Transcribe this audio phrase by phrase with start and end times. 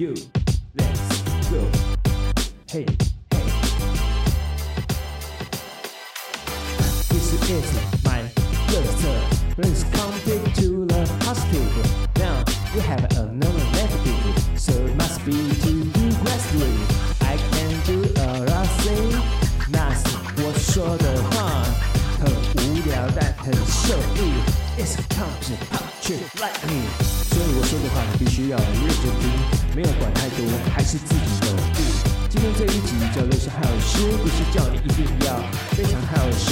[0.00, 0.14] you.
[0.74, 1.60] Let's go.
[2.68, 2.86] Hey,
[3.30, 3.46] hey.
[7.08, 8.20] This is my
[8.72, 9.18] letter.
[9.54, 11.84] Please come take to the hospital.
[12.16, 12.44] Now
[12.74, 16.74] you have another negative, so it must be to you greatly.
[17.22, 19.10] I can do a lot thing.
[19.68, 20.04] 那是
[20.36, 21.64] 我说的话，
[22.20, 22.24] 很
[22.56, 24.20] 无聊但很受益。
[24.78, 27.19] It's come to punch it like me，所以我
[27.71, 29.31] 说的话你必须要认真听，
[29.73, 30.45] 没有管太多，
[30.75, 31.79] 还是自己努力。
[32.27, 35.39] 今天这一集叫乐善好施，不是叫你一定要
[35.71, 36.51] 非常好施，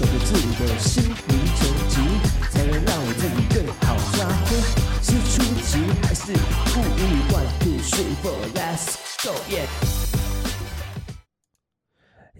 [0.00, 2.00] 懂得自己的心灵层级，
[2.48, 4.56] 才能让我自己更好发挥。
[5.02, 6.32] 是初级还是
[6.72, 9.68] 故意？One two three four，Let's go yeah！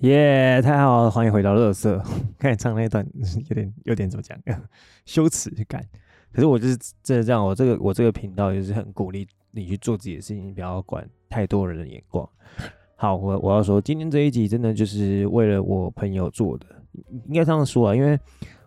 [0.00, 1.10] 耶，yeah, 太好了！
[1.10, 2.02] 欢迎回到乐色。
[2.38, 3.06] 刚才唱那一段
[3.50, 4.34] 有点有点怎么讲？
[5.04, 5.84] 羞耻感。
[6.32, 12.28] 可是我就是真的这样，我这个我这个频道就是很鼓励你去做自己的事情，不要管太多人的眼光。
[12.96, 16.66] 好，我我要说，今天这一集真的就是为了我朋友做的，
[17.26, 18.18] 应该这样说啊，因为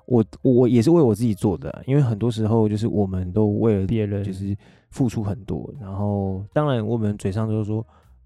[0.06, 4.56] 我我也是为我自己做的啊，因为很多时候就是我们都为了别人就是
[4.92, 7.78] 付出很多，然后当然我们嘴上都说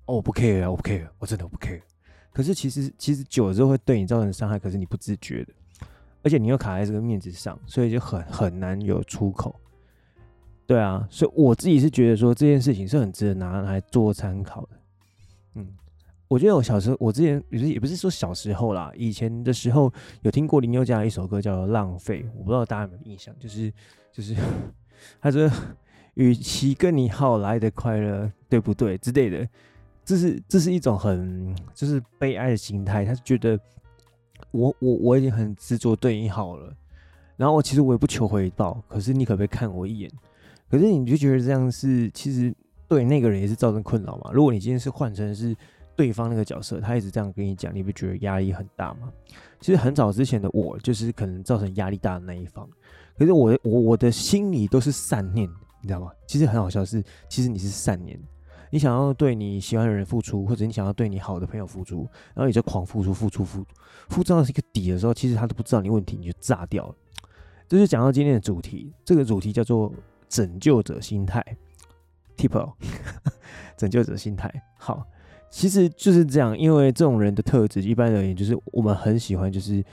[0.06, 1.80] 哦，我不 care 啊，我不 care，我真的不 care。
[2.32, 5.54] 可是其实其实久了之后会对你造成伤害，可是你不自觉的，
[6.24, 9.56] 而且你又卡在这个面子上，所以就很很难有出口。
[10.68, 14.70] 对啊，所以我自己是觉得说这件事情是很值得拿来做参考的。
[15.56, 15.68] 嗯，
[16.28, 23.74] 我觉得我小时候，我之前也是也不是说小时候啦，以前的时候有听过林宥嘉的一首歌叫《浪费》，我不知道大家有没有印象，就是
[24.12, 24.36] 就是
[25.20, 25.50] 他说，
[26.14, 29.48] 与其跟你耗来的快乐，对不对之类的。
[30.06, 33.60] 这是这是一种很就是悲哀的心态，他是觉得
[34.52, 36.74] 我我我已经很执着对你好了，
[37.38, 40.12] 然后我其实我也不求回报，可是你可不可以看我一眼？
[40.70, 42.54] 可是你就觉得这样是其实
[42.88, 44.32] 对那个人也是造成困扰嘛？
[44.32, 45.56] 如果你今天是换成是
[45.96, 49.12] 对方那个角色，他一直这样跟你讲，你不觉得压力很大吗？
[49.60, 52.68] 其实很早之前的我就是可能造成压力大的那一方，
[53.18, 55.50] 可是我我我的心里都是善念，
[55.82, 56.12] 你知道吗？
[56.28, 58.20] 其实很好笑是，其实你是善念。
[58.72, 63.68] 你想要对你喜欢的人付出，或者你想要对你好的朋友付出，然后你就狂付出、付出、付出，
[64.10, 66.96] 付出到一个底的时候，其实他都不知道你问题，你就炸掉了。
[67.68, 69.92] 这就讲到今天的主题，这个主题叫做
[70.28, 71.44] 拯救者心态
[72.38, 72.74] ，Tipo，
[73.78, 74.52] 拯救者心态。
[74.78, 75.06] 好，
[75.52, 79.84] 其实就是这样，因为这种人的特质，一般而言就是我们很喜欢，就是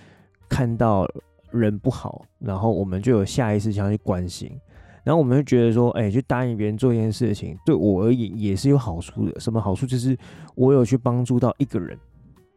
[0.49, 1.07] 看到
[1.51, 4.59] 人不好，然后我们就有下意识想要去关心。
[5.07, 9.39] 然后我们会觉得说，哎、去答应别人做一件事情，对我而言也是有好处的。
[9.39, 9.87] 什么好处？
[9.87, 10.19] 就是
[10.57, 11.97] 我有去帮助到一个人，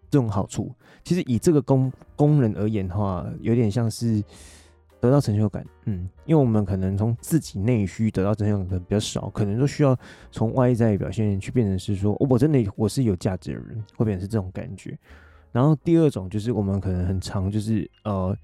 [0.09, 0.73] 这种好处。
[1.03, 4.19] 其实以这个工工人而言的话，有点像是
[4.99, 5.63] 得到成就感。
[5.85, 9.95] 嗯，因为我们可能从自己内需得到成就感可能比较少，可能都需要
[10.31, 14.97] 从外在表现去变成是说，我真的我是有价值的人，会变成是这种感觉。
[15.51, 18.35] 然后第二种就是我们可能很常就是呃。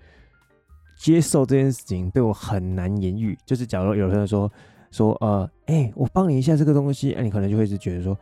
[0.96, 4.52] 接受这件事情对我很难言喻，就是假如有人说
[4.92, 8.18] 说呃，哎、我帮你一下这个东西，哎、你可能就会是觉得说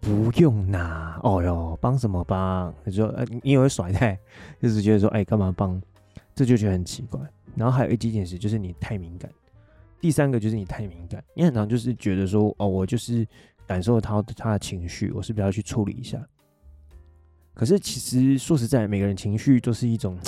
[0.00, 2.74] 不用啦，哦哟，帮什么帮？
[2.84, 4.18] 你说呃，你也会甩态，
[4.60, 5.80] 就是觉得说，哎、欸，干嘛帮？
[6.34, 7.20] 这就觉得很奇怪。
[7.54, 9.30] 然后还有一几件事，就是你太敏感。
[10.00, 13.26] 第三个就是你太敏感，你很常就是觉得说，哦，我就是
[13.66, 16.18] 感受他他的情绪，我是不是要去处理一下？
[17.54, 20.18] 可是其实说实在，每个人情绪都是一种。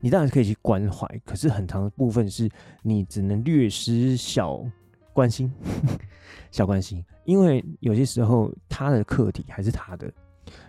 [0.00, 2.48] 你当然可以去关怀，可是很长的部分是
[2.82, 4.64] 你只能略施小
[5.12, 5.52] 关心，
[6.50, 10.12] 小关心，因为有些时候他的课题还是他的。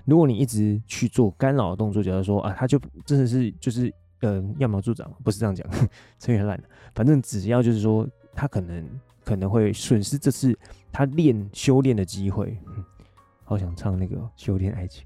[0.06, 5.68] 如果你一直去做干扰的动作，假如说啊，他就真的是就是呃揠苗助长，不是这样讲，
[6.20, 6.64] 扯远烂了。
[6.94, 8.88] 反正只要就是说他可能
[9.24, 10.58] 可能会损失这次
[10.92, 12.58] 他练修炼的机会。
[13.44, 15.06] 好想唱那个修炼爱情。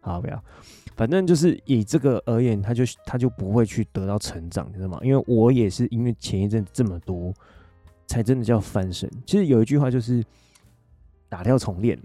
[0.00, 0.44] 好，不要，
[0.96, 4.98] 反正就是以这个而言，他就他就不会去得到成长，你知道吗？
[5.02, 7.32] 因为我也是因为前一阵这么多，
[8.06, 9.08] 才真的叫翻身。
[9.26, 10.24] 其实有一句话就是
[11.28, 12.00] 打掉重练，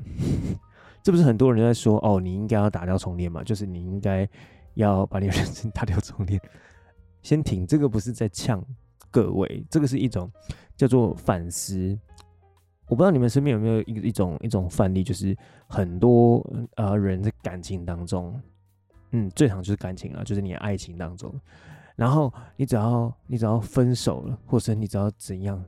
[1.01, 3.41] 这不是很多人在说哦，你应该要打掉重练嘛？
[3.43, 4.27] 就是你应该
[4.73, 6.39] 要把你人生 打掉重练。
[7.21, 8.61] 先停，这个不是在呛
[9.09, 10.29] 各位，这个是一种
[10.75, 11.97] 叫做反思。
[12.87, 15.37] 我不知道你们身边有没有一一种一种范例，就是
[15.67, 16.45] 很多
[16.75, 18.37] 呃人在感情当中，
[19.11, 21.33] 嗯，最常就是感情啊，就是你的爱情当中，
[21.95, 25.63] 然后你只要你只要分手了，或者你只要怎样，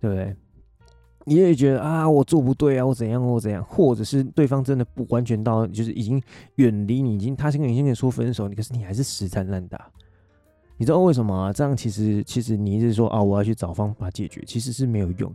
[0.00, 0.36] 对不对？
[1.24, 6.20] 你也觉得啊，我做不对啊，我怎样我怎样，或者是对方真的不完全到，就是已经
[6.56, 9.90] 远离你，已经他先跟你先跟你说分手，你可是你还是死缠烂打，
[10.78, 11.52] 你知道为什么啊？
[11.52, 15.32] 这样其实其实你一直说啊，我要去找方法解决，其实是没有用。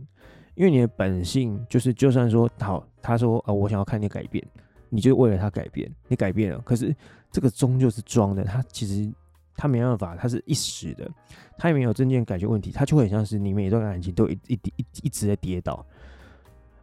[0.56, 4.44] 因为你的本性就是，就算说好，他说啊、我想要看你改变，
[4.88, 6.94] 你就为了他改变，你改变了，可是
[7.30, 9.10] 这个终究是装的，他其实
[9.56, 11.10] 他没办法，他是一时的，
[11.58, 15.84] 他也没有真正感觉问题，他就会很像是你每一段感情都一一一一,直在跌倒。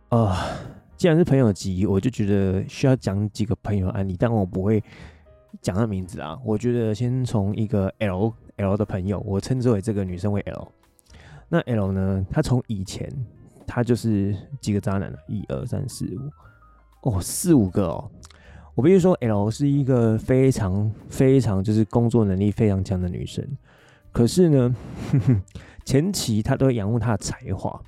[0.09, 0.35] 呃，
[0.97, 4.83] 既然是朋友集，我就觉得需要讲几个朋友案例，但我不会
[5.61, 6.39] 讲他名字啊。
[6.43, 10.71] 我觉得先从一个 L L 的朋友，我称之为这个女生为 L。
[11.49, 13.09] 那 L 呢，她从以前。
[13.65, 16.29] 他就是几个渣男了，一二三四五，
[17.03, 18.11] 哦，四五个哦。
[18.75, 23.47] 我必须说，L 是一个非常非常就是工作能力非常强的女生。
[24.11, 24.75] 可是呢，
[25.11, 25.41] 呵 呵
[25.85, 27.79] 前期她都会仰慕她的才华，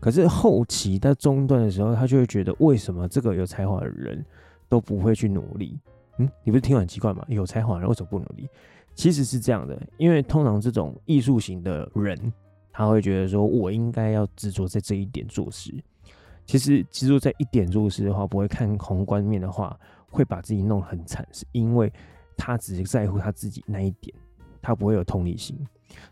[0.00, 4.24] 可是后期在中段的时候，她就会觉得为什么这个有才华的人
[4.68, 5.78] 都不会去努力？
[6.18, 7.24] 嗯，你不是听很奇怪吗？
[7.28, 8.48] 有才华的人为什么不努力？
[8.94, 12.32] 其实是这样的，因为通常这种艺术型的人。
[12.72, 15.74] 他会觉得说，我应该要执着在这一点做事。
[16.50, 19.78] 其实执着在一点做事的话，不会看宏观面的话，
[20.10, 21.24] 会把自己弄得很惨。
[21.30, 21.92] 是因为
[22.36, 24.12] 他只在乎他自己那一点，
[24.60, 25.56] 他不会有同理心，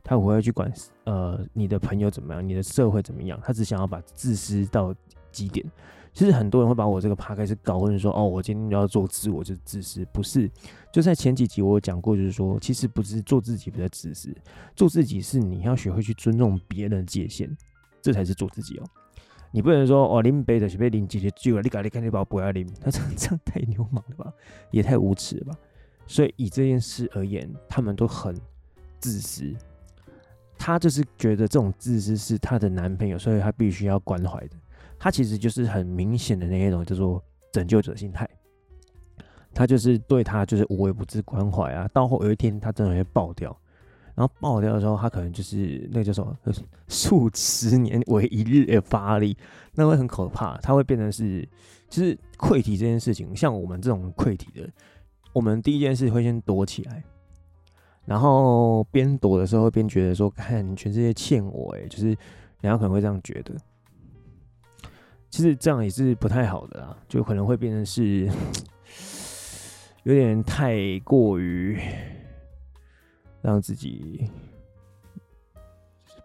[0.05, 0.73] 他不会去管
[1.07, 4.95] 呃你的朋友怎么样，你的社会怎么样，他只想要把自私到
[5.33, 5.67] 极点。
[6.13, 10.49] 其实很多人会把我这个 podcast 搞混，说哦，我今天要做自我就是自私，不是。
[10.93, 14.33] 就在前几集我讲过，就是说，其实不是做自己比较自私，
[14.77, 17.55] 做自己是你要学会去尊重别人的界限，
[18.01, 18.85] 这才是做自己哦。
[19.51, 24.33] 你不能说哦，林北的是被林姐姐救了，你赶紧赶紧把我不要林，那 这样这样太流氓了吧，
[24.71, 25.59] 也太无耻了吧。
[26.07, 28.35] 所以以这件事而言，他们都很
[28.99, 29.55] 自私。
[30.59, 34.57] 他就是觉得这种自私是他的男朋友，所以他必须要关怀的。
[34.99, 37.23] 他其实就是很明显的那一种叫做
[37.53, 38.29] 拯救者心态，
[39.55, 41.89] 他就是对他就是无微不至关怀啊。
[41.93, 43.57] 到后有一天他真的会爆掉，
[44.19, 46.37] 然后爆掉的时候，他可能就是那个叫什么
[46.89, 49.37] 数十年为一日而发力，
[49.77, 50.59] 那会很可怕。
[50.59, 51.49] 他会变成是，
[51.89, 54.69] 就是溃体这件事情，像我们这种溃体的，
[55.33, 57.05] 我们第一件事会先躲起来，
[58.07, 62.17] 然后边躲的时候边觉得说，看全世界欠我哎，就是人
[62.63, 63.55] 家可能会这样觉得。
[65.31, 68.29] 其实这样也是不太好的啦，就可能会变成是
[70.03, 71.79] 有点太过于
[73.43, 74.31] 让自己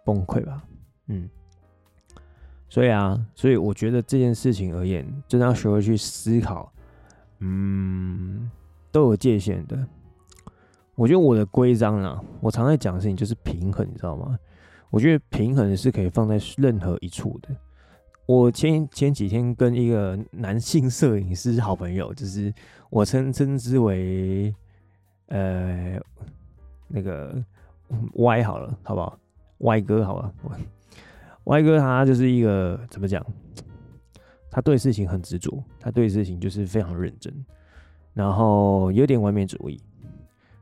[0.04, 0.64] 崩溃吧。
[1.08, 1.30] 嗯，
[2.70, 6.72] 所以啊，所以我觉得这件事情而言，真的要学会去思考，
[7.40, 8.50] 嗯，
[8.92, 9.88] 都有界限的。
[10.96, 14.38] 我觉得我的规章啊，我常在讲的事情就是平衡，你知道吗？
[14.90, 17.50] 我觉得平衡是可以放在任何一处的。
[18.28, 22.54] 我前前几天跟一个男性摄影师好朋友，就是
[22.92, 24.54] 我称称之为
[25.30, 26.00] 呃
[26.94, 27.44] 那个
[28.14, 29.18] Y 好了，好不好
[29.58, 30.32] ？Y 哥好了
[31.46, 33.26] ，Y 哥他就是一个怎么讲？
[34.52, 37.34] 他对事情很执着，他对事情就是非常认真，
[38.14, 39.82] 然后有点完美主义。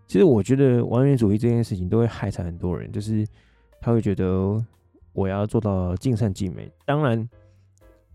[0.08, 3.28] 其实我觉得完美主义这件事情都会害惨很多人，就是
[3.82, 4.64] 他会觉得
[5.12, 7.30] 我要做到尽善尽美，当然。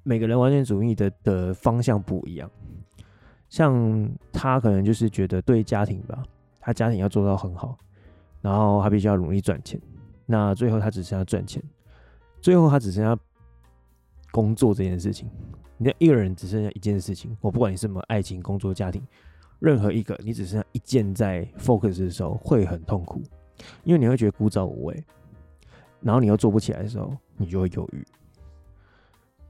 [0.08, 2.48] 每个人完美主义的的方向不一样，
[3.48, 6.22] 像他可能就是觉得对家庭吧，
[6.60, 7.76] 他家庭要做到很好，
[8.46, 9.76] 然后他必须要努力赚钱，
[10.24, 11.60] 那最后他只剩下赚钱，
[12.40, 13.18] 最后他只剩下
[14.30, 15.28] 工作这件事情。
[15.76, 19.04] 你一个人只剩下一件事情，我不管你是什么爱情、工作、家庭，
[19.58, 23.20] 任何一个你只剩下一件在 focus 的时候，会很痛苦，
[23.82, 25.04] 因为你会觉得枯燥无味，
[26.00, 28.06] 然后你又做不起来的时候，你就会犹豫。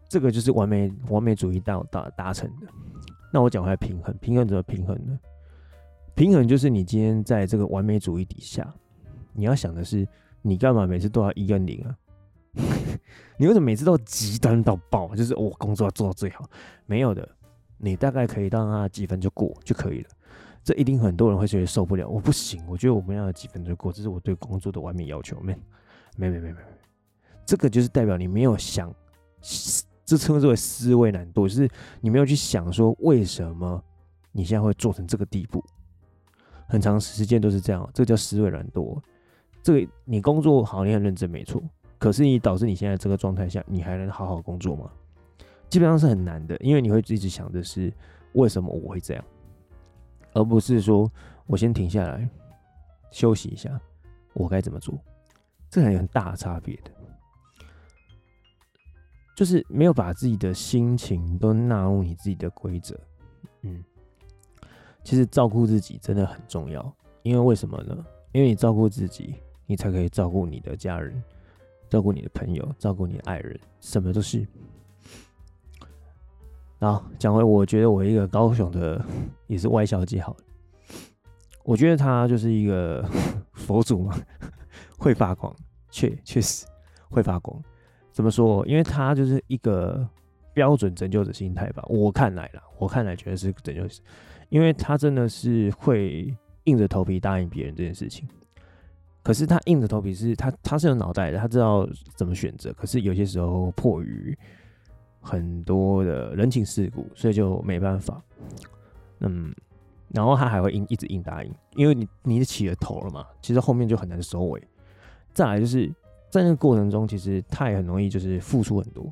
[0.09, 2.67] 这个就是完美完美主义到达达成的。
[3.31, 5.19] 那我讲回来平衡，平衡怎么平衡呢？
[6.15, 8.75] 平衡就是你今天在这个完美主义底下，
[9.37, 10.07] 你要想的是，
[10.43, 11.97] 你干嘛每次都要一跟零啊？
[13.37, 15.15] 你为什么每次都极端到爆？
[15.15, 16.49] 就是我工作要做到最好，
[16.87, 17.29] 没有的，
[17.77, 20.09] 你大概可以让他几分就过就可以了。
[20.65, 25.39] 这一定很多人会觉得受不了，我不行，我觉得我们要几分就过，这是我对工作的完美要求。
[25.41, 25.57] 没
[26.17, 26.59] 没没没没，
[27.45, 28.93] 这个就是代表你没有想。
[30.05, 31.69] 这称之为思维懒惰，就是
[32.01, 33.83] 你没有去想说为什么
[34.33, 35.63] 你现在会做成这个地步，
[36.69, 39.01] 很长时间都是这样，这叫思维懒惰。
[39.67, 41.61] 这个你工作好，你很认真没错，
[41.99, 44.89] 可是你导致你现在这个状态下，你还能好好工作吗？
[45.69, 47.93] 基本上是很难的，因为你会一直想的是
[48.35, 49.25] 为什么我会这样，
[50.35, 51.11] 而不是说
[51.49, 52.31] 我先停下来
[53.11, 53.77] 休息一下，
[54.35, 54.97] 我该怎么做？
[55.69, 56.91] 这还有很大差别的。
[59.35, 62.97] 就是没有把自己的心情都纳入你自己的规则，
[63.63, 63.83] 嗯，
[65.03, 66.95] 其实照顾自己真的很重要，
[67.25, 68.07] 因为为什么呢？
[68.31, 69.35] 因为你照顾自己，
[69.67, 71.23] 你才可以照顾你的家人，
[71.91, 74.47] 照顾你的朋友，照顾你的爱人，什么都是。
[76.79, 79.03] 然后讲回，我觉得我一个高雄的
[79.47, 80.37] 也是外小姐，好，
[81.65, 83.03] 我觉得她就是一个
[83.55, 84.15] 佛祖嘛，
[84.99, 85.55] 会发光，
[85.91, 86.67] 确确实
[87.09, 87.61] 会发光。
[88.13, 88.65] 怎么说？
[88.67, 90.07] 因为她就是一个
[90.53, 94.03] 标准拯救者心态吧，我看来啦，我看来觉得是拯救者，
[94.51, 98.29] 因为她真的是会硬着头皮答应别人这件事情。
[99.27, 102.73] 可是他硬着头皮是他他是有脑袋的，他知道怎么选择。
[102.75, 104.39] 可是有些时候迫于
[105.21, 108.23] 很多的人情世故，所以就没办法。
[109.19, 109.53] 嗯，
[110.11, 114.63] 然后他还会硬一直硬答应，因为你你起了头了嘛，其实后面就很难收尾。
[115.35, 115.93] 再来就是
[116.31, 119.11] 在那个过程中，其实他也很容易就是付出很多。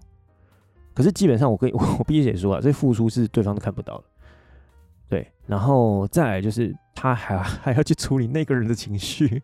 [0.94, 4.04] 可是基本上我可以我我必须得说啊，这付出是对方都看不到的。
[5.09, 9.42] 对，然后再来就是他还 还要去处理那个人的情绪，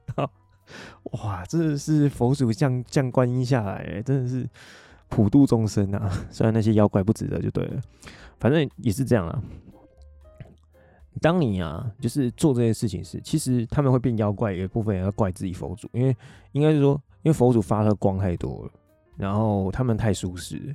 [1.12, 4.48] 哇，真的是佛祖降降观音下来，真的是。
[5.12, 7.80] 普度众生啊， 虽然那些妖怪不值得就对了，
[8.38, 9.42] 反正也是这样啊。
[11.20, 16.16] 当你啊，就是做这些事情时，其实他们会变妖怪，有一部分也要怪自己佛祖，因为
[16.52, 16.92] 应该是说，
[17.24, 18.70] 因为佛祖发的光太多了，
[19.16, 20.72] 然后他们太舒适。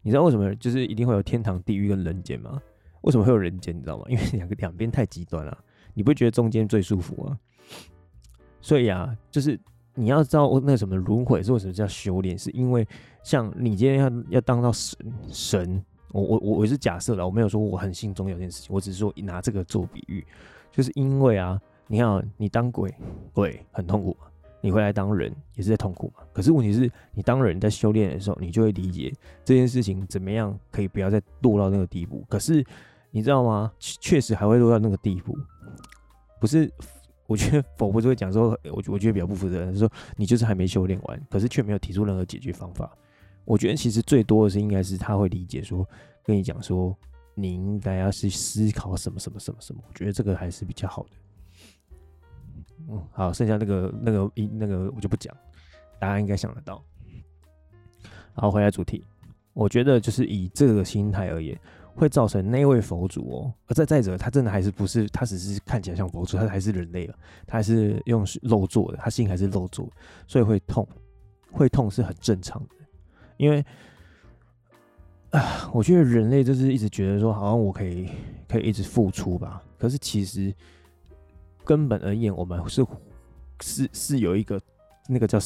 [0.00, 2.58] 你知道为什么就是一定会有天堂、地狱跟人间吗？
[3.02, 3.76] 为什么会有人间？
[3.76, 4.04] 你知道吗？
[4.08, 5.58] 因为两个两边太极端了，
[5.92, 7.38] 你不觉得中间最舒服吗？
[8.60, 9.58] 所以啊，就是。
[10.00, 12.38] 你要知道那什么轮回是为什么叫修炼？
[12.38, 12.86] 是因为
[13.24, 14.96] 像你今天要要当到神
[15.28, 20.24] 神，我我我是假设的，我没有说我很信宗教这件事情，我只是说拿这个做比喻，
[20.70, 22.94] 就是因为啊，你看你当鬼
[23.32, 24.16] 鬼很痛苦，
[24.60, 26.22] 你回来当人也是在痛苦嘛。
[26.32, 29.12] 可是问题是你当人在修炼的时候，你就会理解
[29.44, 32.24] 这件事情怎么样可以不要再落到那个地步。
[32.28, 32.64] 可是
[33.10, 33.72] 你知道吗？
[33.80, 35.36] 确实还会落到那个地步，
[36.40, 36.72] 不是。
[37.28, 42.90] 我觉得佛不是会讲说，我我觉得比较不负责任，说你就是还没修炼完，可是却没有提出任何解决方法。
[43.44, 45.86] 我觉得其实最多的是应该是他会理解说，
[46.24, 46.96] 跟你讲说，
[47.34, 49.82] 你应该要去思考什么什么什么什么。
[49.86, 51.10] 我觉得这个还是比较好的。
[52.88, 55.36] 嗯，好，剩下那个那个一那个我就不讲，
[56.00, 56.82] 大家应该想得到。
[58.32, 59.04] 好，回来主题，
[59.52, 61.58] 我觉得就是以这个心态而言。
[61.98, 67.14] 会造成那位佛祖哦，而再再者，他真的还是不是，他只是看起来像佛祖，他还是人类了，
[67.44, 69.90] 他还是用肉做的，他心还是肉做，
[70.28, 70.86] 所以会痛，
[71.50, 72.74] 会痛是很正常的，
[73.36, 73.64] 因为
[75.30, 78.08] 啊，我觉得人类就是一直觉得说，好像我可以
[78.48, 80.54] 可以一直付出吧，可是其实
[81.64, 82.86] 根本而言，我们是
[83.60, 84.60] 是是有一个
[85.08, 85.36] 那个叫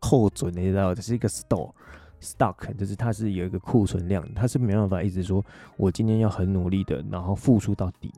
[0.00, 1.72] 扣准，你知道，这是一个 store。
[2.20, 5.44] Stock 就是它是有一个库存量，它是没办法一直说
[5.76, 8.12] 我今天要很努力的，然后付出到底。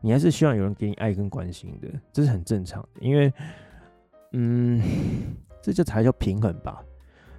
[0.00, 2.88] 你还是希望有人给你爱跟关心的，这是很正常的。
[3.00, 3.32] 因为，
[4.32, 4.82] 嗯，
[5.62, 6.84] 这就才叫平衡吧。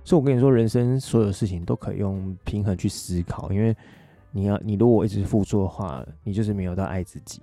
[0.04, 3.52] 所以我跟你说，人生所有事情都可以用平衡去思考。
[3.52, 3.76] 因为
[4.32, 7.40] 你要，你如果一直付出的话，你就是没有到爱自己。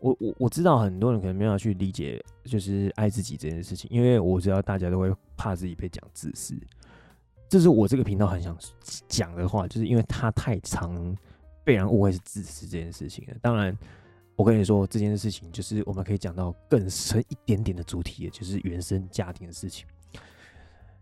[0.00, 3.90] 我我我知道很多人可能没有去理解，就是爱自己这件事情。
[3.92, 6.54] 因为我知道大家都会怕自己被讲自私。
[7.48, 8.56] 这是我这个频道很想
[9.08, 11.16] 讲的话，就是因为他太常
[11.64, 13.34] 被人误会是自私这件事情了。
[13.40, 13.74] 当然，
[14.36, 19.86] 我跟你说这件事情，就是我们可以讲到更深一点点的主题，也就是原生家庭的事情。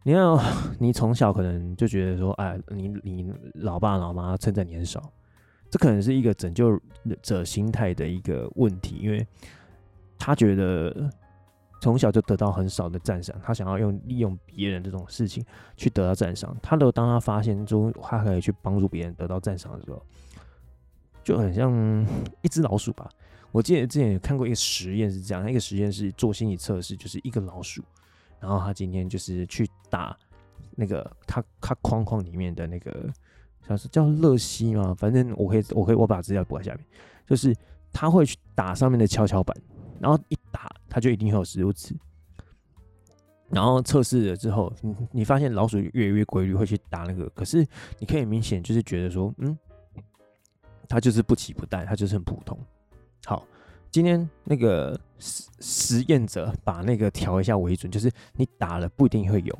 [0.04, 0.40] 你要，
[0.78, 5.02] 你从小可能就觉得说，哎，你你老爸老妈称赞你很少，
[5.68, 6.80] 这可能是一个拯救
[7.22, 9.26] 者心态的一个问题，因为
[10.16, 11.10] 他觉得。
[11.86, 15.44] 从小就得到很少的赞赏，他想要用利用别人这种事情
[15.76, 16.56] 去得到赞赏。
[16.60, 20.02] 他都当他发现中，他可以去帮助别人得到赞赏的时候，
[21.22, 22.04] 就很像
[22.42, 23.08] 一只老鼠吧。
[23.52, 27.80] 我记得之前有看过一个实验是这样，那个实验是做心理测试，就是一个老鼠，
[28.40, 30.18] 然后他今天就是去打
[30.74, 33.08] 那个他他框框里面的那个
[33.68, 36.84] 叫是叫乐西嘛，反正我可以我可以我把资料补在下面，
[37.28, 37.54] 就是
[37.92, 39.56] 他会去打上面的跷跷板。
[39.98, 40.20] 然后，
[40.96, 41.94] 它就一定会有食物吃。
[43.50, 47.58] 然后测试了之后，你你发现老鼠越来越规律会去打那个，可是
[47.98, 49.54] 你可以明显就是觉得说，嗯，
[50.88, 52.58] 它就是不起不带，它就是很普通。
[53.26, 53.46] 好，
[53.90, 59.58] 今天那个实实验者把那个调一下为准，就是你打了不一定会有。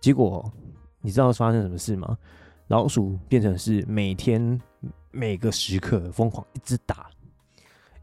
[0.00, 0.50] 结果
[1.02, 2.16] 你知道发生什么事吗？
[2.68, 4.58] 老鼠变成是每天
[5.10, 7.10] 每个时刻疯狂一直打。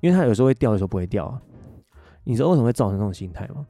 [0.02, 1.42] 因为它有时候会掉，有时候不会掉啊。
[2.24, 3.66] 你知道为什么会造成这种心态吗？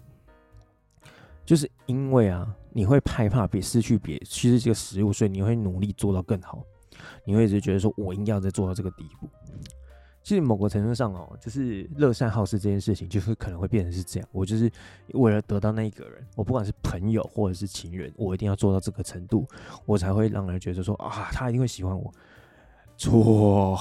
[1.45, 6.63] 就是因为啊，你会害怕别失去别其实这个食物，所以你会努力做到更好。
[7.23, 9.27] 你会一直觉得说，我应该要再做到这个地步。
[10.21, 14.29] 其实某个程度上哦，就是乐善好施这件事情，就是可能会变成是这样。
[14.31, 14.69] 我就是
[15.13, 19.47] 为了得到那一个人，我不管是朋友或者是情人，我一定要做到这个程度，
[19.85, 22.13] 我才会让人觉得说啊，他一定会喜欢我。
[22.95, 23.79] 错，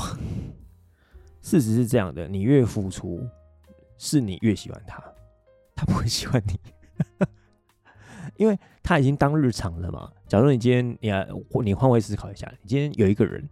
[1.43, 3.21] 事实是这样的，你越付出，
[3.99, 5.03] 是你越喜欢他，
[5.77, 6.59] 他不会喜欢你，
[8.39, 10.11] 因为他已经当日常了嘛。
[10.27, 11.13] 假如你今天你
[11.63, 13.47] 你换位思考一下，你今天有一个人。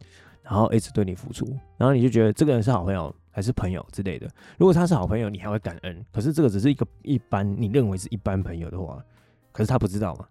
[0.48, 1.44] 然后一直对你付出，
[1.76, 4.30] 然后你就觉得这个人是好朋友还是朋友之类的。
[4.56, 6.06] 如果他是好朋友，你还会感恩。
[6.12, 9.04] 可是这个只是一个一般，你认为是一般朋友的话，
[9.50, 10.28] 可是他不知道嘛？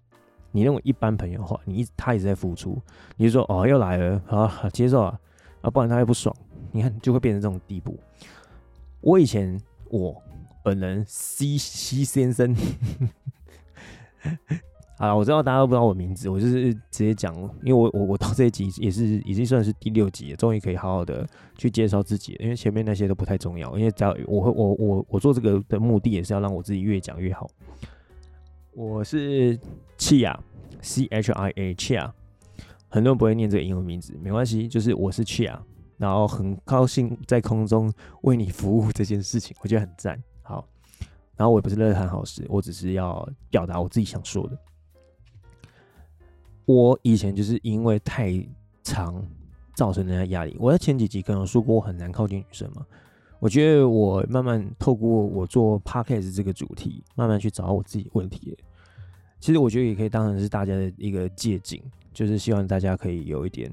[0.54, 2.82] 你认为一般朋友的话，你一他一直在付出，
[3.18, 5.20] 你就说哦又来了，好接受啊，
[5.60, 6.34] 啊不然他又不爽，
[6.72, 8.00] 你看就会变成这种地步。
[9.02, 10.22] 我以前我
[10.64, 12.56] 本人 C C 先生。
[14.98, 21.28] 好了，我知道大家都不知道我名字，我就是直接讲，因为我我我到这一集也是已经算是第六集了，终于可以好好的
[21.58, 27.46] 去介绍自己了，因为前面那些都不太重要，因为只要我会我我我做这个的目的也是要让我自己越讲越好。
[28.72, 29.60] 我是
[29.98, 32.12] Chia，C H I A，Chia，
[32.88, 35.60] 很多人不会念这个英文名字，没关系，就是我是 Chia，
[35.98, 40.22] 然后很高兴在空中为你服务这件事情， 我觉得很赞。
[40.42, 40.68] 好，
[41.36, 44.58] 然后我也不是乐谈好事，我只是要表达我自己想说的。
[46.66, 48.32] 我以前就是因为太
[48.84, 49.24] 长
[49.76, 50.56] 造成人家压力。
[50.60, 52.86] 我在前几集可能说过我很难靠近女生嘛。
[53.40, 58.58] 我觉得我慢慢透过我做 podcast 这个主题，慢慢去找我自己问题。
[59.40, 61.80] 其实我觉得也可以当成是大家的一个借镜，
[62.12, 63.72] 就是希望大家可以有一点。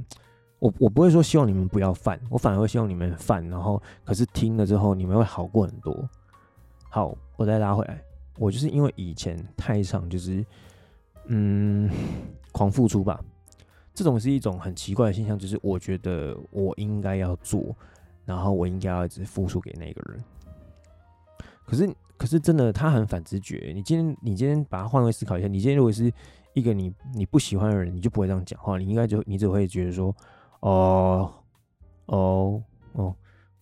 [0.62, 6.08] 我我不会说希望你们不要犯，我反而会希望你们犯，然后可是听了之后你们会好过很多。
[6.88, 8.00] 好，我再拉回来，
[8.38, 10.46] 我就是因为以前太常，就是
[11.26, 11.90] 嗯。
[12.52, 13.18] 狂付出吧，
[13.94, 17.74] 这种是一种很奇怪的现象，就是我觉得我应该要做，
[18.26, 20.22] 然后我应该要一直付出给那个人。
[21.64, 23.72] 可是，可是真的他很反直觉。
[23.74, 26.12] 你今天，你今天把它换位思考一下，你今天如果是
[26.52, 30.14] 一个你你不喜欢的人，你就不会这样讲话，你应该就你只会觉得说，
[30.62, 31.32] 哦，
[32.06, 32.62] 哦，
[32.94, 33.14] 哦，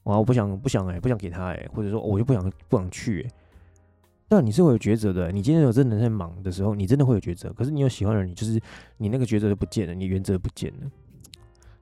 [0.05, 3.31] 哇我不想不想哎、不想给他哎、或者说我就不想不想去、欸。
[4.29, 5.33] 但你是会有抉择的。
[5.33, 7.53] 你今天有真的在忙的时候，你真的会有抉择。
[7.53, 8.61] 可是你有喜欢的人，你就是
[8.97, 10.91] 你那个抉择就不见了，你原则不见了。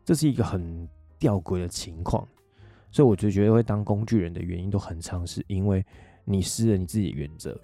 [0.05, 2.27] 这是一个很吊诡的情况。
[2.91, 5.85] 所以我就觉得会当工具人的原因都很常是因为
[6.25, 7.55] 你失了你自己的原则。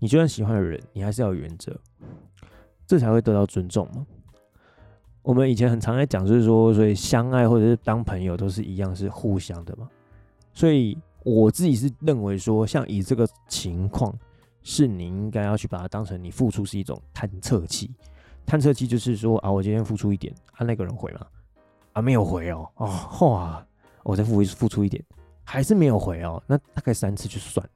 [0.00, 1.78] 你就算喜欢的人，你还是要有原则，
[2.84, 4.04] 这才会得到尊重嘛。
[5.26, 9.86] 我们以前很常在讲，就是说，所以相爱或者是当朋友都是一样，是互相的嘛。
[10.54, 10.96] 所以。
[11.28, 14.16] 我自己是认为说，像以这个情况，
[14.62, 17.90] 是你应该要去把它当成你付出是一种探测器。
[18.46, 21.26] 探测器就是说啊，我今天付出一点，啊，那个人回吗？
[21.94, 22.88] 啊，没有回哦，哦，
[23.22, 23.66] 哇，
[24.04, 25.04] 我再付付出一点，
[25.42, 27.72] 还是没有回哦，那大概三次就算了。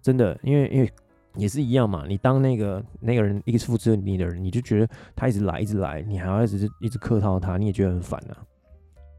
[0.00, 0.90] 真的，因为因为
[1.36, 8.36] 也是一样嘛，你当那个那个人一直复制你的人，你就觉得他一直来一直来，你还要一直一直客套他，你也觉得很烦啊，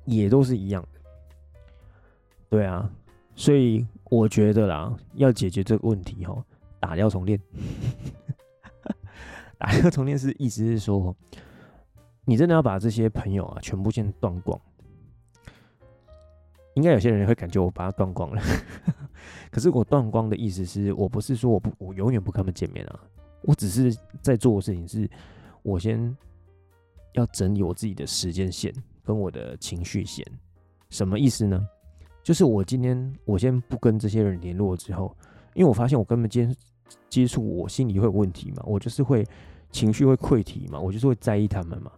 [0.05, 0.99] 也都是一样的。
[2.49, 2.89] 对啊。
[3.37, 6.41] 所以我觉得啦，要解决这个问题齁，
[6.79, 7.37] 打掉重练。
[9.59, 11.13] 打掉重练是意思是说，
[12.23, 14.57] 你真的要把这些朋友啊全部先断光。
[16.75, 18.41] 应该有些人会感觉我把它断光了，
[19.51, 22.99] 可是我断光的意思是我不是说我不我永远不跟他们见面啊，
[23.41, 25.09] 我只是在做的事情是，
[25.63, 26.15] 我先
[27.13, 30.25] 要整理我自己的时间线跟我的情绪线，
[30.89, 31.65] 什么意思呢？
[32.23, 35.15] 就是我今天我先不跟这些人联络之后，
[35.53, 36.49] 因为我发现我根本接
[37.09, 39.25] 接触，我心里会有问题嘛，我就是会
[39.71, 41.91] 情绪会溃堤嘛，我就是会在意他们嘛。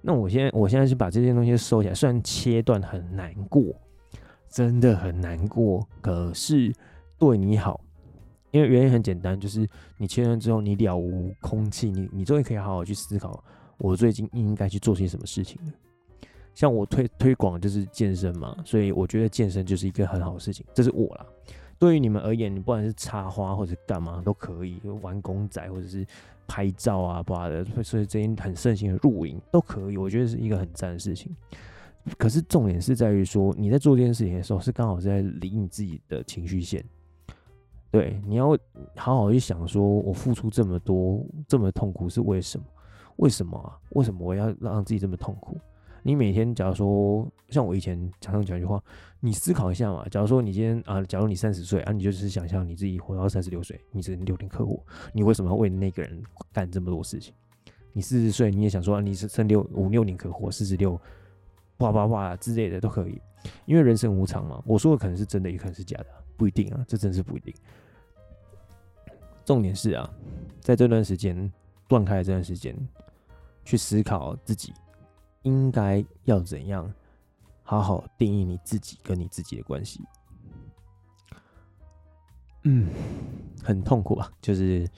[0.00, 3.74] 那我现在我现在是把这些东西收起来，虽然切断很难过，
[4.54, 6.72] 真的很难过，可是
[7.18, 7.80] 对你好，
[8.52, 13.42] 因为原因很简单，就是你切断之后你了无空气，你你终于可以好好去思考，
[13.78, 15.72] 我最近应该去做些什么事情了。
[16.54, 20.64] 像我推推广就是健身嘛，所以我觉得健身就是一个很好的事情。
[20.72, 21.26] 这是我啦，
[21.76, 26.06] 对于你们而言，你不管是插花或者干嘛都可以，玩公仔或者是
[26.46, 29.96] 拍照啊，不的，所以最近很盛行的露营都可以。
[29.96, 31.34] 我觉得是一个很赞的事情。
[32.18, 36.84] 可是重点是在于说，你在做这件事情的时候，是刚好是在理你自己的情绪线。
[37.90, 38.48] 对，你要
[38.96, 42.64] 好好去想，说我付出这么多，这么痛苦是为什么？
[43.16, 43.78] 为什么啊？
[43.90, 45.56] 为什么我要让自己这么痛苦？
[46.02, 48.82] 你每天，假如说像我以前常常讲一句话，
[49.20, 50.04] 你思考一下嘛。
[50.10, 57.32] 假如说你今天啊，假如你三十岁啊，你就只是想象你自己活到三十六岁，你只能六年克活，你为什么要为那个人干这么多事情？
[57.92, 61.00] 你四十岁你也想说你是剩六五六年可活，四十六，
[61.78, 63.20] 哇哇哇之类的都可以。
[63.66, 64.62] 因为人生无常嘛。
[64.66, 66.06] 我说的可能是真的，也可能是假的，
[66.36, 67.54] 不一定啊，这真是不一定。
[69.44, 70.10] 重点是啊，
[70.60, 71.52] 在这段时间
[71.86, 72.74] 断开的这段时间，
[73.64, 74.72] 去思考自己
[75.42, 76.90] 应该要怎样
[77.62, 80.00] 好好定义你自己跟你自己的关系。
[82.62, 82.88] 嗯，
[83.62, 84.88] 很痛苦啊，就是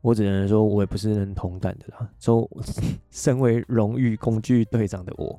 [0.00, 2.10] 我只能说，我也不是很同感的啦。
[2.18, 2.48] 就
[3.10, 5.38] 身为荣誉工具队长的我，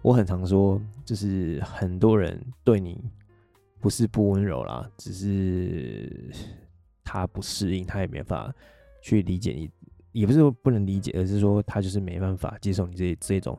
[0.00, 3.02] 我很常说，就是很多人对你
[3.80, 6.30] 不是不温柔啦，只是
[7.04, 8.52] 他不适应，他也没法
[9.02, 9.70] 去理解你，
[10.12, 13.58] 也不是说不能理解，而是说他就是没办法接受你这这种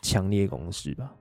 [0.00, 1.14] 强烈攻势吧。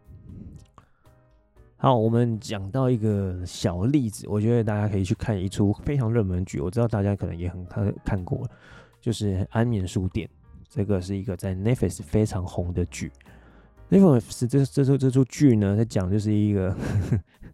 [1.78, 8.48] 好，我们讲到一个小例子，我觉得大家可以去看一出非常热门剧，我知道大家可能也很看看过，
[9.02, 10.28] 就是《安眠书店》，
[10.70, 13.12] 这个是一个在 Netflix 非常红的剧。
[13.90, 16.76] 那部是这这出这出剧呢，在讲就是一个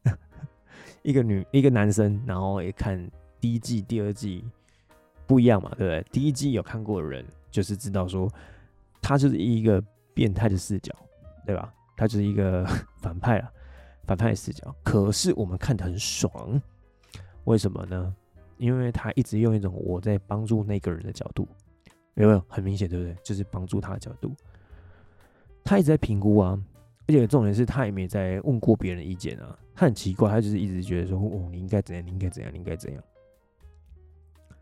[1.01, 4.43] 一个女一个男生，然后也看第一季、第二季
[5.25, 6.05] 不一样嘛，对不对？
[6.11, 8.29] 第一季有看过的人就是知道说，
[9.01, 9.81] 他就是一个
[10.13, 10.93] 变态的视角，
[11.45, 11.73] 对吧？
[11.95, 12.65] 他就是一个
[13.01, 13.51] 反派啊。
[14.07, 16.61] 反派视角，可是我们看的很爽，
[17.45, 18.15] 为什么呢？
[18.57, 21.47] 因为他一直用一种我在帮助那个人的角度，
[22.13, 23.15] 有没有很明显，对不对？
[23.23, 24.31] 就是帮助他的角度，
[25.65, 26.57] 他一直在评估啊，
[27.07, 33.03] 而且重点是他也没在问过别人的意见啊，他很奇怪，他就是一直觉得说，哦，你应该怎样，你应该怎样，你应该怎样，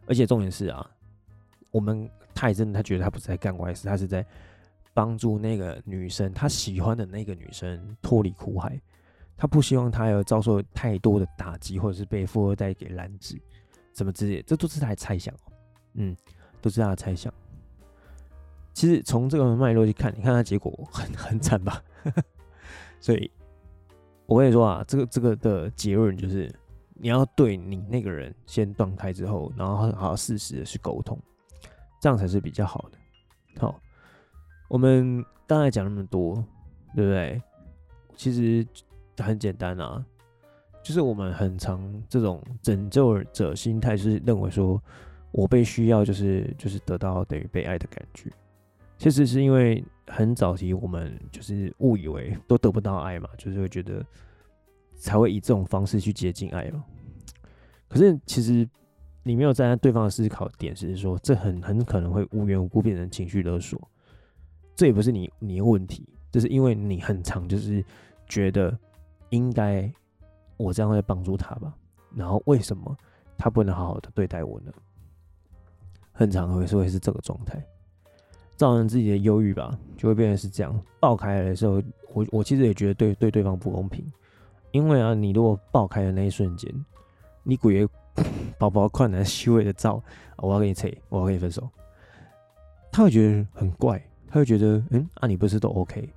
[0.07, 0.89] 而且重点是啊，
[1.69, 4.25] 我们他也真的他觉得他不是在干坏事，他是在
[4.93, 8.81] 帮助那个女生，他喜欢的那个女生脱离苦海。
[9.35, 13.35] 他不希望他有遭受太多的打击，或者是被富二代给拦制，
[13.93, 15.33] 什么之类，这都是他的猜想。
[15.95, 16.15] 嗯，
[16.61, 17.33] 都是他的猜想。
[18.73, 21.81] 其实从这个脉络去看，你看他结果很很惨吧？
[22.99, 23.31] 所以，
[24.25, 26.53] 我跟你说啊，这个这个的结论就是，
[26.95, 31.17] 你要对你那个人先断开之后，然后好好适时的去沟通，
[32.01, 32.97] 这样才是比较好的。
[33.59, 33.79] 好，
[34.67, 36.35] 我们刚才讲那么多，
[36.95, 37.41] 对不对？
[38.15, 38.67] 其实。
[39.19, 40.03] 很简单啊，
[40.81, 44.81] 就是我们很常这种拯救者心态，是认为说
[45.31, 48.31] 我被需要，就是就是得到等于被爱的感觉。
[49.03, 54.01] 其实是因为很早期我们就是误以为都得不到爱嘛，就是会觉得
[54.95, 56.81] 才会以这种方式去接近爱嘛。
[57.89, 58.65] 可是其实
[59.23, 63.77] 你没有站在对方的思考点，是说这很很可能会无缘无故变成情绪勒索。
[64.73, 67.83] 这也不是你你的问题，这是因为你很常就是
[68.25, 68.73] 觉得。
[69.31, 69.91] 应该
[70.57, 71.73] 我这样会帮助他吧？
[72.15, 72.95] 然后为什么
[73.35, 74.71] 他不能好好的对待我呢？
[76.11, 77.59] 很常会是会是这个状态，
[78.55, 80.79] 造成自己的忧郁吧，就会变成是这样。
[80.99, 81.81] 爆开来的时候，
[82.13, 84.05] 我我其实也觉得对对对方不公平，
[84.71, 86.71] 因为啊，你如果爆开的那一瞬间，
[87.43, 87.87] 你鬼
[88.57, 90.01] 宝宝困难虚伪的照，
[90.37, 91.67] 我要跟你扯，我要跟你分手，
[92.91, 96.07] 他会觉得很怪，他会觉得嗯啊，你不是都 OK？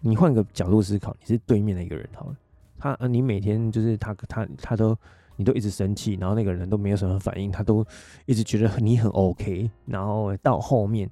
[0.00, 2.36] 你换个角度思考，你是对面的一个人好了，
[2.78, 4.96] 他，你每天就是他他他都
[5.38, 7.86] 你都一直生气，然后那个人都没有什么反应，他都
[8.26, 11.08] 一直觉得你很 OK，然后到后面，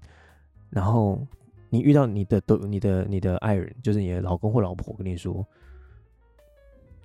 [0.69, 1.25] 然后
[1.71, 5.47] 你遇到你的都你的你的爱人，就是你的老公或老婆跟你说，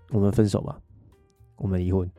[0.10, 0.82] 我们分手吧，
[1.58, 2.10] 我们离婚，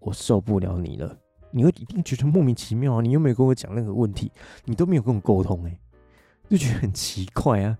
[0.00, 1.18] 我受不了你了，
[1.50, 4.30] 你会一定觉得莫名其妙啊，你又没有跟我讲任何问题，
[4.66, 5.80] 你都没有跟我沟通哎，
[6.50, 7.78] 就觉得很奇怪啊。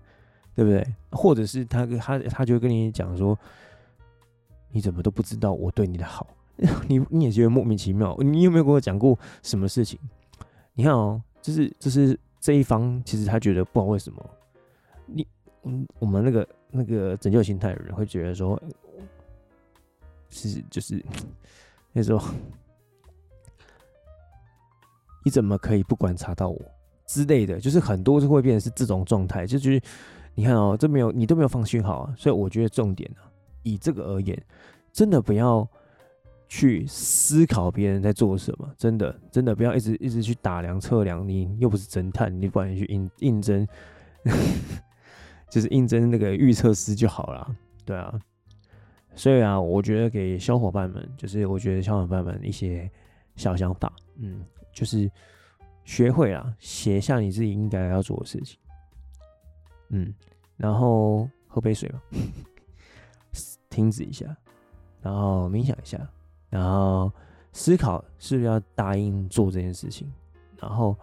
[0.55, 0.85] 对不对？
[1.11, 3.37] 或者是他他他就会跟你讲说，
[4.71, 6.27] 你怎么都不知道我对你的好，
[6.87, 8.15] 你你也觉得莫名其妙。
[8.19, 9.99] 你有没有跟我讲过什么事情？
[10.73, 14.29] 你看哦，就是就是这一方，其实他觉得不知道为什么，
[15.05, 15.27] 你
[15.63, 18.61] 嗯，我们那个那个拯救心态的人会觉得说，
[20.29, 21.03] 是就是
[21.91, 22.33] 那时候，
[25.25, 26.61] 你怎么可以不观察到我
[27.05, 29.85] 之类的，就是很多就会变成是这种状态，就觉得。
[30.35, 33.27] 你看哦，这没有你都没有放讯号啊，所以我觉得重点呢、啊，
[33.73, 34.41] 以这个而言，
[34.91, 35.67] 真的不要
[36.47, 43.67] 去思考别人在做什么，真的真的不要一直一直去打量测量，你又不是侦探，你不然去应应征，
[45.49, 47.55] 就是应征那个预测师就好了，
[47.85, 48.19] 对啊，
[49.15, 52.89] 所以啊，我觉得给小伙伴们，就是我觉得小伙伴们一些
[53.35, 55.09] 小想法，嗯，就是
[55.83, 58.57] 学会啊，写下你自己应该要做的事情。
[59.89, 60.13] 嗯，
[60.55, 62.01] 然后喝杯水吧，
[63.69, 64.35] 停止一下，
[65.01, 65.99] 然后冥想一下，
[66.49, 67.11] 然后
[67.53, 70.11] 思考是不是要答应做这件事情，
[70.57, 70.95] 然后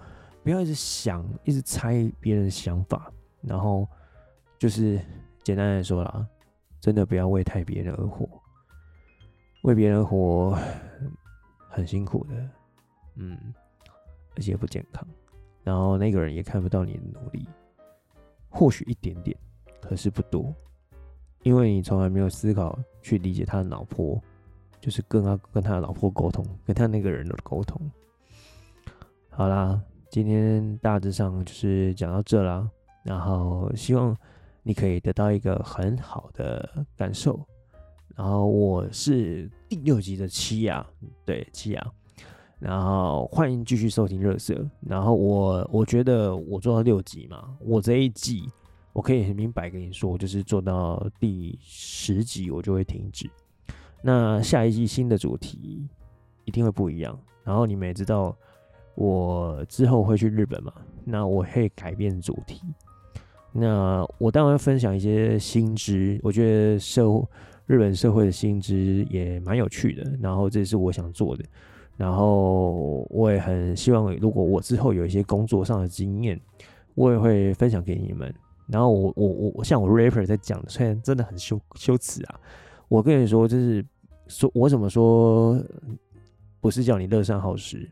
[0.42, 3.88] 不要一直想，一直猜别人的想法，然后
[4.59, 5.00] 就是
[5.42, 6.26] 简单来说啦，
[6.81, 8.29] 真的不要为太别人而活，
[9.62, 10.59] 为别人活
[11.68, 12.48] 很辛苦的，
[13.16, 13.55] 嗯，
[14.37, 15.07] 而且不健康。
[15.62, 17.48] 然后那个人也看不到你的努力，
[18.48, 19.37] 或许一点点，
[19.81, 20.55] 可是不多，
[21.46, 24.20] 因为你从来没有思考去理解他的老婆，
[24.80, 27.80] 就是跟他跟他的老婆沟通，跟他那个人的沟通。
[29.30, 29.80] 好啦，
[30.11, 32.68] 今天大致上就是讲到这啦，
[33.04, 34.14] 然后希望。
[34.68, 37.38] 你可以得到一个很好的感受，
[38.16, 40.85] 然后我是第六集的七亚，
[41.24, 41.92] 对七亚，
[42.59, 48.50] 然后欢迎继续收听热色，然后我我觉得我做到六集嘛，我这一季
[48.96, 53.28] 我可以很明白跟你说，就是做到第十集我就会停止，
[54.00, 55.87] 那下一季新的主题
[56.46, 58.35] 一定会不一样，然后你们也知道
[58.94, 60.72] 我之后会去日本嘛，
[61.04, 62.62] 那我会改变主题。
[63.52, 67.04] 那我当然会分享一些新知，我觉得社
[67.66, 71.44] 日本社会的新知也蛮有趣的，然后这是我想做的，
[71.98, 76.40] 然后我也很希望，如果我之后有一些工作上的经验，
[76.94, 78.35] 我也会分享给你们。
[78.66, 82.40] 然后我我我像我 rapper 在讲，虽然真的很羞羞耻啊，
[82.88, 83.85] 我跟你说，就是
[84.29, 85.62] 说我怎么说，
[86.61, 87.90] 不是叫你乐善好施，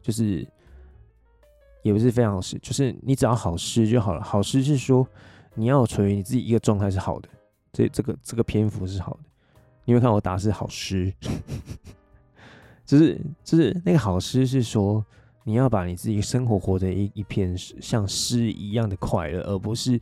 [0.00, 0.46] 就是。
[1.84, 4.22] 也不是非常好施，就是你只要好施就好了。
[4.22, 5.04] 好施是说
[5.56, 7.28] 你要处于你自己一个状态是好的，
[7.72, 9.20] 这这个这个篇幅是好的。
[9.84, 11.12] 你会看我打是好施，
[12.86, 15.04] 就是就是那个好施是说
[15.44, 20.00] 你要把你自己生活活的一一片像诗一样的快乐，而不是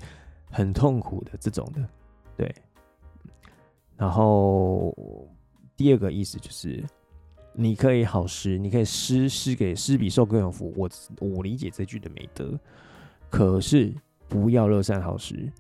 [0.51, 1.89] 很痛苦的这种的。
[2.37, 2.55] 对。
[3.97, 4.95] 然后
[5.77, 6.85] 第二个意思就是。
[7.53, 10.73] 你可以好施，你可以施施给施比受更有福。
[10.77, 12.59] 我我理解这句的美德，
[13.29, 13.93] 可是
[14.29, 15.53] 不要乐善好施，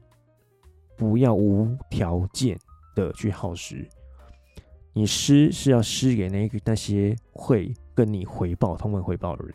[0.96, 2.56] 不要无条件
[2.94, 3.86] 的去好施。
[4.92, 9.54] 你施是要施给那个那些会跟你回报、通文回报的人。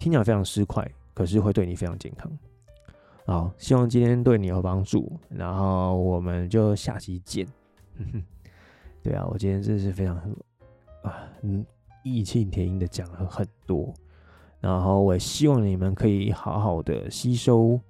[0.00, 0.84] 听起来非常失快，
[1.14, 2.28] 可是会对你非常健康。
[3.26, 7.46] 好，希望今天对你有帮助，然后我们就下期见。
[9.04, 10.16] 对啊，我今天真是非常。
[11.02, 11.64] 啊，嗯，
[12.02, 13.92] 义气填膺的讲了很多，
[14.60, 17.80] 然后我也希望你们可以好好的吸收，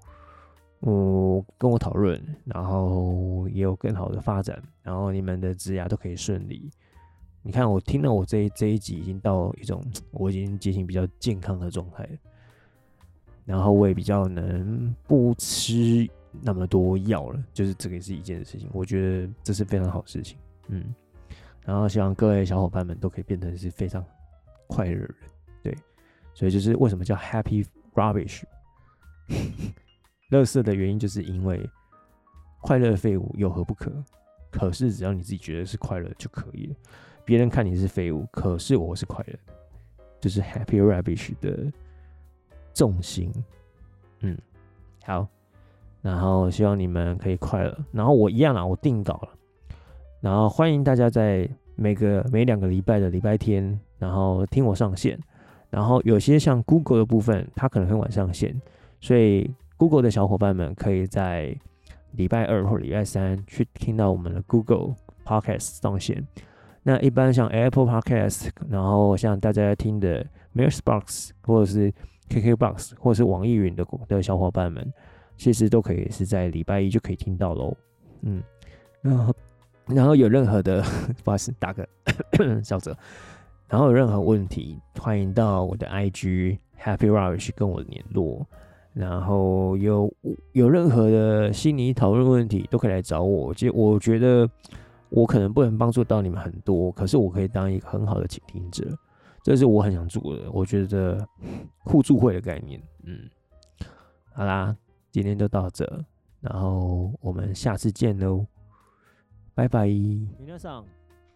[0.80, 6.70] 嗯，跟我讨论，然后也有更好的发展，然后你们的职涯都可以顺利。
[7.42, 12.06] 你看，我听到我这一这一集已经到一种我已经接近比较健康的状态，
[13.46, 16.08] 然后我也比较能不吃
[16.42, 20.94] 那么多药了，就是这个也是一件事情，我觉得这是非常好事情，嗯。
[21.62, 24.04] 然后希望各位小伙伴们都可以变成是非常
[24.66, 25.14] 快乐的人，
[25.62, 25.76] 对，
[26.34, 28.42] 所以就是为什么叫 Happy Rubbish，
[30.30, 31.68] 乐色的原因就是因为
[32.60, 33.92] 快乐废物有何不可？
[34.50, 36.74] 可是只要你自己觉得是快乐就可以了。
[37.30, 39.38] 别人看你是废物，可是我是快乐，
[40.18, 41.72] 就是 Happy Rubbish 的
[42.74, 43.32] 重心。
[44.18, 44.36] 嗯，
[45.04, 45.28] 好，
[46.02, 47.78] 然后希望你们可以快乐。
[47.92, 49.28] 然后我一样啊，我定稿了。
[50.20, 55.16] 然后欢迎大家在每个每两个礼拜的礼拜天，然后听我上线。
[55.70, 58.60] 然后有些像 Google 的部分，它可能很晚上线，
[59.00, 61.56] 所以 Google 的小伙伴们可以在
[62.10, 66.26] 礼拜二或礼拜三去听到我们的 Google Podcast 上线。
[66.90, 70.26] 那一般像 Apple Podcast，然后像大家听的
[70.56, 71.92] MixerBox 或者是
[72.28, 74.92] KKBox 或者是网易云的的小伙伴们，
[75.36, 77.76] 其实都可以是在礼拜一就可以听到喽。
[78.22, 78.42] 嗯，
[79.02, 79.32] 然后。
[79.86, 80.80] 然后有任何的，
[81.24, 81.88] 不好意思，打个
[82.62, 82.96] 小折。
[83.68, 88.46] 然后有任何问题，欢迎到我的 IG Happy Rubbish 跟我联络。
[88.92, 90.12] 然后有
[90.52, 93.52] 有任何的心理讨论问题，都可以来找我。
[93.52, 94.48] 其实我觉得
[95.09, 98.83] 我可能不能帮助到你们很多，可是我可以当一个很好的倾听者，
[99.43, 100.51] 这是我很想做的。
[100.51, 101.27] 我觉得
[101.83, 103.29] 互助会的概念，嗯，
[104.33, 104.75] 好啦，
[105.11, 105.85] 今天就到这，
[106.41, 108.45] 然后我们下次见喽。
[109.55, 109.87] 拜拜。
[109.87, 110.85] 皆さん、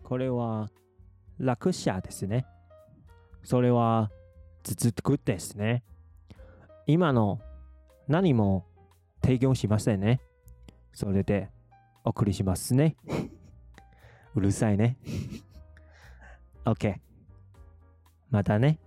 [0.03, 0.67] これは
[1.37, 2.43] 楽者ですね。
[3.43, 4.09] それは
[4.61, 5.83] 続くですね。
[6.85, 7.39] 今の
[8.09, 8.65] 何も
[9.21, 10.19] 提供しませんね。
[10.91, 11.49] それで
[12.03, 12.97] お送りしますね。
[14.34, 14.96] うるさいね。
[16.64, 16.96] OK。
[18.30, 18.78] またね。